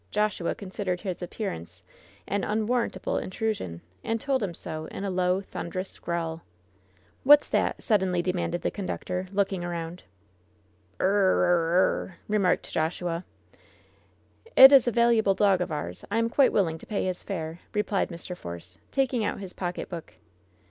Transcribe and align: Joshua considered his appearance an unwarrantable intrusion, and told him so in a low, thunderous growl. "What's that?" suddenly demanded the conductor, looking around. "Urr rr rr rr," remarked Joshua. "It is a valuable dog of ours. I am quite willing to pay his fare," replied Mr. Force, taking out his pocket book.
Joshua 0.09 0.55
considered 0.55 1.01
his 1.01 1.21
appearance 1.21 1.83
an 2.27 2.43
unwarrantable 2.43 3.19
intrusion, 3.19 3.81
and 4.03 4.19
told 4.19 4.41
him 4.41 4.55
so 4.55 4.87
in 4.87 5.03
a 5.03 5.11
low, 5.11 5.41
thunderous 5.41 5.99
growl. 5.99 6.41
"What's 7.23 7.47
that?" 7.51 7.83
suddenly 7.83 8.23
demanded 8.23 8.63
the 8.63 8.71
conductor, 8.71 9.27
looking 9.31 9.63
around. 9.63 10.01
"Urr 10.99 11.05
rr 11.05 12.05
rr 12.07 12.07
rr," 12.07 12.15
remarked 12.27 12.71
Joshua. 12.71 13.23
"It 14.55 14.71
is 14.71 14.87
a 14.87 14.91
valuable 14.91 15.35
dog 15.35 15.61
of 15.61 15.71
ours. 15.71 16.03
I 16.09 16.17
am 16.17 16.31
quite 16.31 16.51
willing 16.51 16.79
to 16.79 16.87
pay 16.87 17.05
his 17.05 17.21
fare," 17.21 17.59
replied 17.71 18.09
Mr. 18.09 18.35
Force, 18.35 18.79
taking 18.89 19.23
out 19.23 19.39
his 19.39 19.53
pocket 19.53 19.87
book. 19.87 20.15